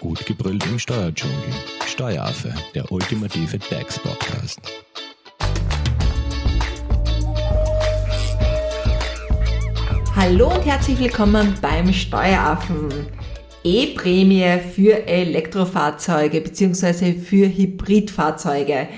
[0.00, 1.36] Gut gebrüllt im Steuerdschungel.
[1.86, 4.60] Steueraffe, der ultimative DAX-Podcast.
[10.14, 12.90] Hallo und herzlich willkommen beim Steueraffen.
[13.64, 17.14] E-Prämie für Elektrofahrzeuge bzw.
[17.14, 18.88] für Hybridfahrzeuge.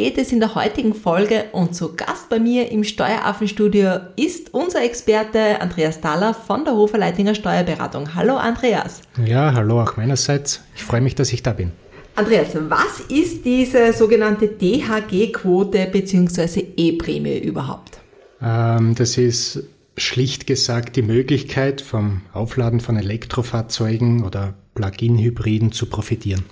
[0.00, 4.82] Geht es in der heutigen Folge und zu Gast bei mir im Steueraffenstudio ist unser
[4.82, 8.14] Experte Andreas Thaler von der Hofer Leitinger Steuerberatung.
[8.14, 9.02] Hallo Andreas.
[9.22, 10.62] Ja, hallo auch meinerseits.
[10.74, 11.72] Ich freue mich, dass ich da bin.
[12.14, 16.64] Andreas, was ist diese sogenannte DHG-Quote bzw.
[16.78, 17.98] E-Prämie überhaupt?
[18.40, 19.64] Ähm, das ist
[19.98, 26.42] schlicht gesagt die Möglichkeit, vom Aufladen von Elektrofahrzeugen oder Plug-in-Hybriden zu profitieren.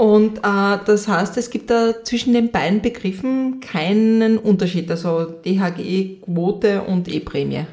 [0.00, 6.80] Und äh, das heißt, es gibt da zwischen den beiden Begriffen keinen Unterschied, also DHG-Quote
[6.80, 7.66] und E-Prämie.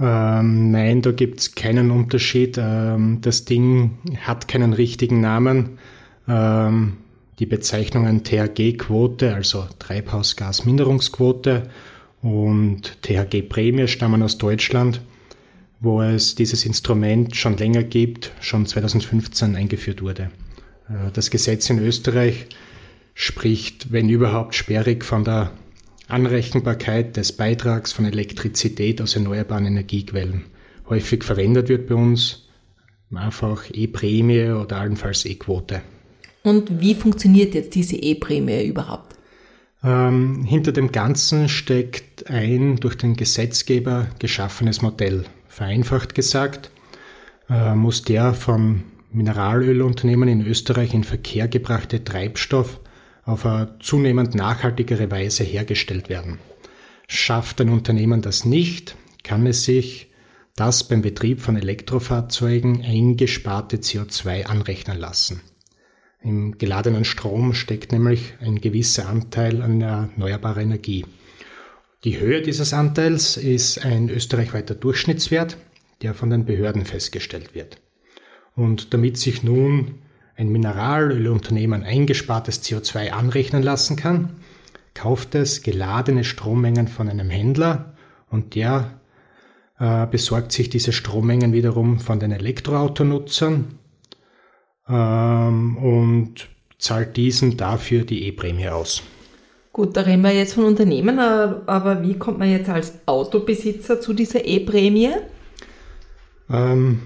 [0.00, 2.58] Ähm, nein, da gibt es keinen Unterschied.
[2.60, 3.92] Ähm, das Ding
[4.22, 5.78] hat keinen richtigen Namen.
[6.26, 6.96] Ähm,
[7.38, 11.70] die Bezeichnungen THG-Quote, also Treibhausgasminderungsquote,
[12.22, 15.00] und THG-Prämie stammen aus Deutschland,
[15.78, 20.32] wo es dieses Instrument schon länger gibt, schon 2015 eingeführt wurde.
[20.88, 22.46] Äh, das Gesetz in Österreich
[23.14, 25.50] spricht, wenn überhaupt, sperrig von der
[26.08, 30.44] Anrechenbarkeit des Beitrags von Elektrizität aus erneuerbaren Energiequellen.
[30.88, 32.48] Häufig verwendet wird bei uns
[33.14, 35.82] einfach E-Prämie oder allenfalls E-Quote.
[36.44, 39.16] Und wie funktioniert jetzt diese E-Prämie überhaupt?
[39.82, 45.24] Ähm, hinter dem Ganzen steckt ein durch den Gesetzgeber geschaffenes Modell.
[45.48, 46.70] Vereinfacht gesagt,
[47.50, 52.80] äh, muss der von Mineralölunternehmen in Österreich in Verkehr gebrachte Treibstoff
[53.24, 56.38] auf eine zunehmend nachhaltigere Weise hergestellt werden.
[57.06, 60.10] Schafft ein Unternehmen das nicht, kann es sich
[60.56, 65.40] das beim Betrieb von Elektrofahrzeugen eingesparte CO2 anrechnen lassen.
[66.20, 71.06] Im geladenen Strom steckt nämlich ein gewisser Anteil an erneuerbarer Energie.
[72.04, 75.56] Die Höhe dieses Anteils ist ein österreichweiter Durchschnittswert,
[76.02, 77.78] der von den Behörden festgestellt wird.
[78.58, 80.00] Und damit sich nun
[80.34, 84.30] ein Mineralölunternehmen eingespartes CO2 anrechnen lassen kann,
[84.94, 87.94] kauft es geladene Strommengen von einem Händler
[88.28, 88.98] und der
[89.78, 93.78] äh, besorgt sich diese Strommengen wiederum von den Elektroautonutzern
[94.88, 96.48] ähm, und
[96.78, 99.04] zahlt diesen dafür die E-Prämie aus.
[99.72, 104.14] Gut, da reden wir jetzt von Unternehmen, aber wie kommt man jetzt als Autobesitzer zu
[104.14, 105.12] dieser E-Prämie?
[106.50, 107.02] Ähm,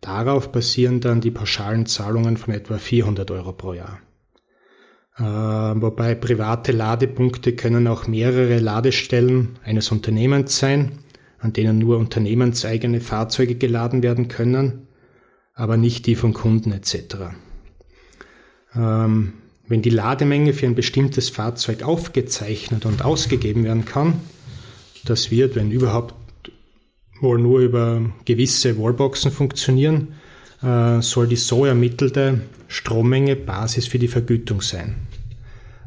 [0.00, 4.00] Darauf basieren dann die pauschalen Zahlungen von etwa 400 Euro pro Jahr.
[5.18, 10.92] Äh, wobei private Ladepunkte können auch mehrere Ladestellen eines Unternehmens sein,
[11.38, 14.86] an denen nur unternehmenseigene Fahrzeuge geladen werden können,
[15.54, 17.34] aber nicht die von Kunden etc.
[18.74, 19.34] Ähm,
[19.68, 24.20] wenn die Lademenge für ein bestimmtes Fahrzeug aufgezeichnet und ausgegeben werden kann,
[25.04, 26.14] das wird, wenn überhaupt,
[27.20, 30.14] wohl nur über gewisse Wallboxen funktionieren,
[30.62, 34.96] äh, soll die so ermittelte Strommenge Basis für die Vergütung sein.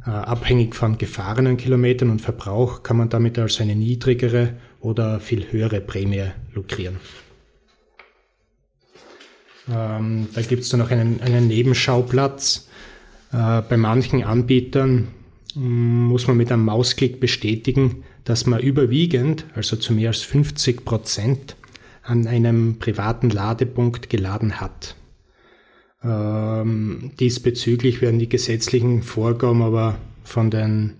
[0.06, 5.52] Äh, abhängig von gefahrenen Kilometern und Verbrauch kann man damit also eine niedrigere oder viel
[5.52, 6.98] höhere Prämie lukrieren.
[9.72, 12.68] Ähm, da gibt es dann noch einen, einen Nebenschauplatz.
[13.32, 15.10] Äh, bei manchen Anbietern
[15.56, 20.86] mm, muss man mit einem Mausklick bestätigen, dass man überwiegend, also zu mehr als 50
[20.86, 21.56] Prozent,
[22.04, 24.96] an einem privaten Ladepunkt geladen hat.
[26.04, 30.96] Ähm, diesbezüglich werden die gesetzlichen Vorgaben aber von den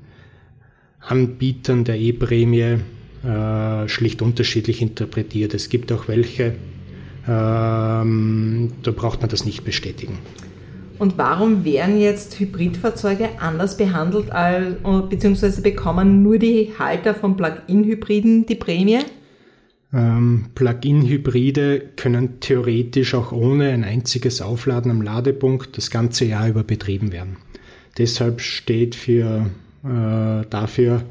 [1.02, 2.78] Anbietern der E-Prämie
[3.24, 5.54] äh, schlicht unterschiedlich interpretiert.
[5.54, 6.56] Es gibt auch welche,
[7.28, 10.18] ähm, da braucht man das nicht bestätigen.
[11.00, 14.76] Und warum werden jetzt Hybridfahrzeuge anders behandelt, als,
[15.10, 19.00] beziehungsweise bekommen nur die Halter von Plug-in-Hybriden die Prämie?
[19.94, 26.64] Ähm, Plug-in-Hybride können theoretisch auch ohne ein einziges Aufladen am Ladepunkt das ganze Jahr über
[26.64, 27.38] betrieben werden.
[27.98, 29.50] Deshalb steht für,
[29.84, 31.04] äh, dafür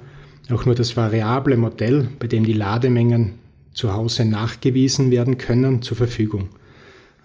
[0.50, 3.34] auch nur das variable Modell, bei dem die Lademengen
[3.74, 6.48] zu Hause nachgewiesen werden können, zur Verfügung.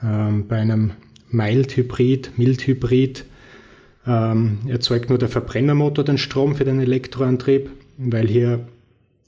[0.03, 0.91] Ähm, bei einem
[1.29, 3.25] Mild-Hybrid, Mild-Hybrid
[4.05, 8.67] ähm, erzeugt nur der Verbrennermotor den Strom für den Elektroantrieb, weil hier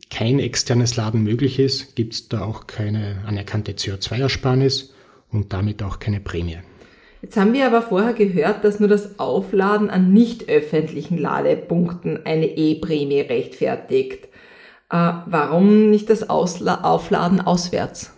[0.09, 4.93] kein externes Laden möglich ist, gibt es da auch keine anerkannte CO2-Ersparnis
[5.31, 6.57] und damit auch keine Prämie.
[7.21, 12.45] Jetzt haben wir aber vorher gehört, dass nur das Aufladen an nicht öffentlichen Ladepunkten eine
[12.45, 14.28] E-Prämie rechtfertigt.
[14.89, 18.11] Äh, warum nicht das Ausla Aufladen auswärts?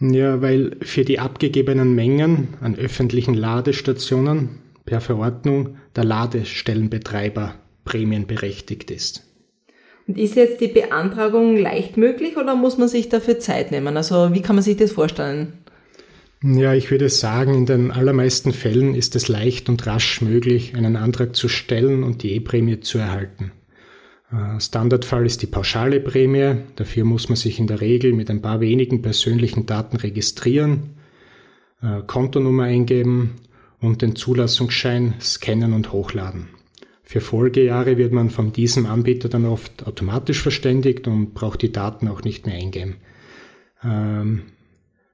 [0.00, 9.24] Ja, weil für die abgegebenen Mengen an öffentlichen Ladestationen per Verordnung der Ladestellenbetreiber prämienberechtigt ist.
[10.06, 13.96] Und ist jetzt die Beantragung leicht möglich oder muss man sich dafür Zeit nehmen?
[13.96, 15.52] Also wie kann man sich das vorstellen?
[16.42, 20.94] Ja, ich würde sagen, in den allermeisten Fällen ist es leicht und rasch möglich, einen
[20.94, 23.50] Antrag zu stellen und die E-Prämie zu erhalten.
[24.30, 26.56] Äh, Standardfall ist die pauschale Prämie.
[26.76, 30.94] Dafür muss man sich in der Regel mit ein paar wenigen persönlichen Daten registrieren,
[31.82, 33.36] äh, Kontonummer eingeben
[33.80, 36.48] und den Zulassungsschein scannen und hochladen.
[37.02, 42.06] Für Folgejahre wird man von diesem Anbieter dann oft automatisch verständigt und braucht die Daten
[42.06, 42.96] auch nicht mehr eingeben.
[43.82, 44.42] Ähm,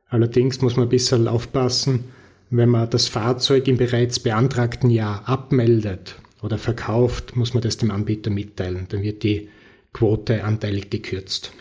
[0.08, 2.05] allerdings muss man ein bisschen aufpassen,
[2.50, 7.91] wenn man das Fahrzeug im bereits beantragten Jahr abmeldet oder verkauft, muss man das dem
[7.91, 8.87] Anbieter mitteilen.
[8.91, 9.49] Dann wird die
[9.94, 11.52] Quote anteilig gekürzt.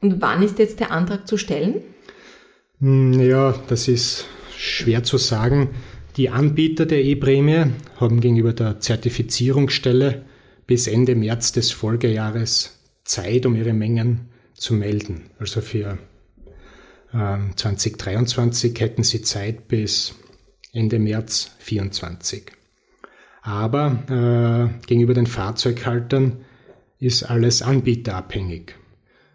[0.00, 1.82] Und wann ist jetzt der Antrag zu stellen?
[2.78, 4.26] Hm, ja, das ist
[4.56, 5.70] schwer zu sagen.
[6.16, 10.22] Die Anbieter der E-Prämie haben gegenüber der Zertifizierungsstelle
[10.68, 15.30] bis Ende März des Folgejahres Zeit, um ihre Mengen zu melden.
[15.40, 15.98] Also für
[17.12, 20.14] äh, 2023 hätten sie Zeit bis
[20.72, 22.61] Ende März 2024.
[23.42, 26.38] Aber äh, gegenüber den Fahrzeughaltern
[26.98, 28.76] ist alles anbieterabhängig.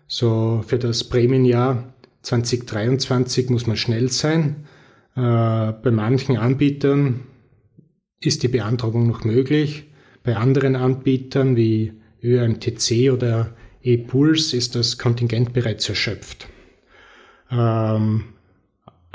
[0.07, 4.67] So für das Prämienjahr 2023 muss man schnell sein
[5.17, 7.21] äh, bei manchen Anbietern
[8.19, 9.85] ist die Beantragung noch möglich.
[10.23, 16.47] Bei anderen Anbietern wie ÖMTC oder ePulse ist das Kontingent bereits erschöpft.
[17.49, 18.25] Ähm,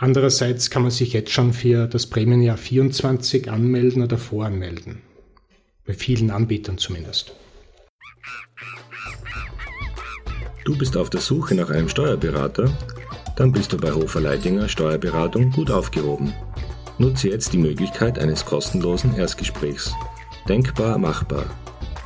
[0.02, 5.00] andererseits kann man sich jetzt schon für das Prämienjahr 24 anmelden oder voranmelden.
[5.86, 7.34] Bei vielen Anbietern zumindest.
[10.64, 12.70] Du bist auf der Suche nach einem Steuerberater?
[13.36, 16.32] dann bist du bei Hofer Leidinger Steuerberatung gut aufgehoben.
[16.98, 19.94] Nutze jetzt die Möglichkeit eines kostenlosen Erstgesprächs.
[20.48, 21.44] Denkbar machbar.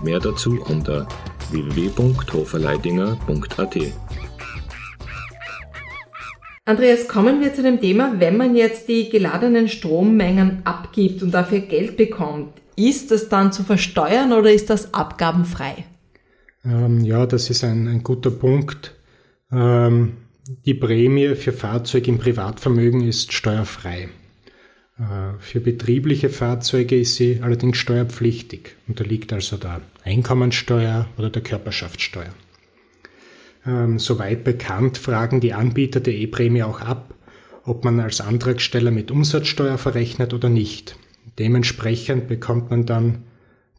[0.02, 1.08] Mehr dazu unter
[1.50, 3.76] www.hoferleidinger.at.
[6.68, 11.60] Andreas, kommen wir zu dem Thema, wenn man jetzt die geladenen Strommengen abgibt und dafür
[11.60, 15.84] Geld bekommt, ist das dann zu versteuern oder ist das abgabenfrei?
[16.64, 18.96] Ähm, ja, das ist ein, ein guter Punkt.
[19.52, 20.16] Ähm,
[20.64, 24.08] die Prämie für Fahrzeuge im Privatvermögen ist steuerfrei.
[24.98, 32.34] Äh, für betriebliche Fahrzeuge ist sie allerdings steuerpflichtig, unterliegt also der Einkommensteuer oder der Körperschaftssteuer.
[33.66, 37.14] Ähm, soweit bekannt fragen die Anbieter der E-Prämie auch ab,
[37.64, 40.96] ob man als Antragsteller mit Umsatzsteuer verrechnet oder nicht.
[41.38, 43.24] Dementsprechend bekommt man dann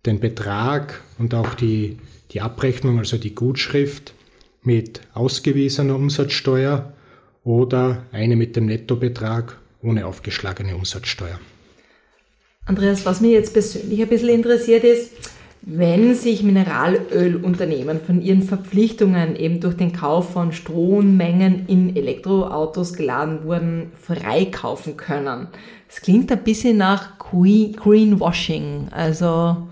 [0.05, 1.97] den Betrag und auch die,
[2.31, 4.13] die Abrechnung, also die Gutschrift,
[4.61, 6.93] mit ausgewiesener Umsatzsteuer
[7.45, 11.39] oder eine mit dem Nettobetrag ohne aufgeschlagene Umsatzsteuer.
[12.65, 15.11] Andreas, was mich jetzt persönlich ein bisschen interessiert ist,
[15.61, 23.43] wenn sich Mineralölunternehmen von ihren Verpflichtungen eben durch den Kauf von Strommengen in Elektroautos geladen
[23.43, 25.47] wurden, freikaufen können.
[25.87, 28.87] Das klingt ein bisschen nach Greenwashing.
[28.91, 29.67] Also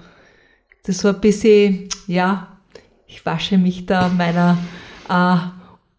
[0.85, 2.47] das so ein bisschen, ja,
[3.07, 4.57] ich wasche mich da meiner
[5.09, 5.37] äh,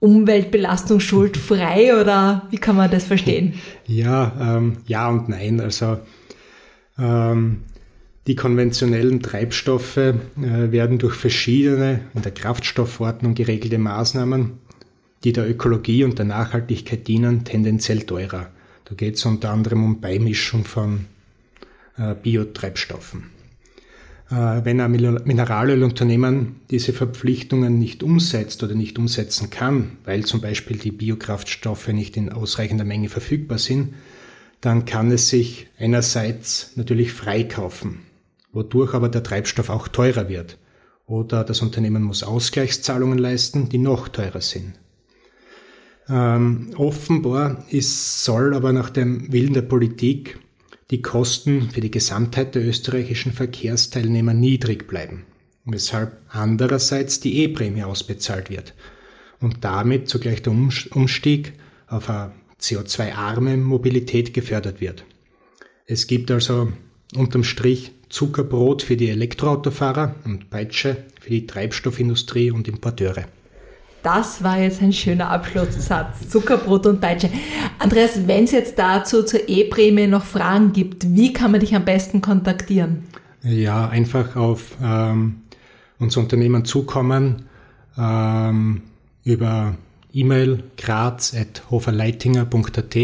[0.00, 3.54] Umweltbelastung schuldfrei oder wie kann man das verstehen?
[3.86, 5.60] Ja, ähm, ja und nein.
[5.60, 5.98] Also
[6.98, 7.62] ähm,
[8.26, 14.58] die konventionellen Treibstoffe äh, werden durch verschiedene in der Kraftstoffordnung geregelte Maßnahmen,
[15.24, 18.50] die der Ökologie und der Nachhaltigkeit dienen, tendenziell teurer.
[18.84, 21.06] Da geht es unter anderem um Beimischung von
[21.96, 23.30] äh, Biotreibstoffen.
[24.30, 30.78] Äh, wenn ein Mineralölunternehmen diese Verpflichtungen nicht umsetzt oder nicht umsetzen kann, weil zum Beispiel
[30.78, 33.94] die Biokraftstoffe nicht in ausreichender Menge verfügbar sind,
[34.60, 37.98] dann kann es sich einerseits natürlich freikaufen,
[38.56, 40.56] wodurch aber der Treibstoff auch teurer wird.
[41.06, 44.72] Oder das Unternehmen muss Ausgleichszahlungen leisten, die noch teurer sind.
[46.08, 50.38] Ähm, offenbar ist, soll aber nach dem Willen der Politik
[50.90, 55.26] die Kosten für die Gesamtheit der österreichischen Verkehrsteilnehmer niedrig bleiben,
[55.64, 58.74] weshalb andererseits die E-Prämie ausbezahlt wird
[59.40, 61.52] und damit zugleich der Umstieg
[61.88, 65.04] auf eine CO2-arme Mobilität gefördert wird.
[65.86, 66.72] Es gibt also
[67.14, 73.26] unterm Strich Zuckerbrot für die Elektroautofahrer und Peitsche für die Treibstoffindustrie und Importeure.
[74.02, 76.28] Das war jetzt ein schöner Abschlusssatz.
[76.28, 77.30] Zuckerbrot und Peitsche.
[77.80, 81.84] Andreas, wenn es jetzt dazu zur E-Prämie noch Fragen gibt, wie kann man dich am
[81.84, 83.02] besten kontaktieren?
[83.42, 85.40] Ja, einfach auf ähm,
[85.98, 87.46] unser Unternehmen zukommen
[87.98, 88.82] ähm,
[89.24, 89.74] über
[90.12, 92.96] E-Mail graz.hoferleitinger.at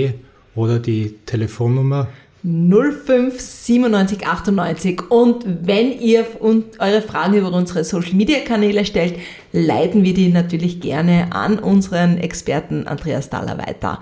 [0.54, 2.06] oder die Telefonnummer
[2.44, 6.26] 05 97 98 und wenn ihr
[6.78, 9.14] eure Fragen über unsere Social Media Kanäle stellt,
[9.52, 14.00] leiten wir die natürlich gerne an unseren Experten Andreas Daller weiter.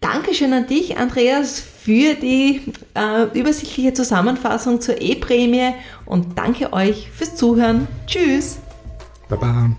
[0.00, 2.60] Dankeschön an dich, Andreas, für die
[2.94, 7.86] äh, übersichtliche Zusammenfassung zur E-Prämie und danke euch fürs Zuhören.
[8.06, 8.58] Tschüss.
[9.28, 9.70] Baba.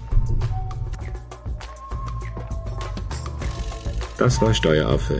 [4.17, 5.19] Das war Steueraffe.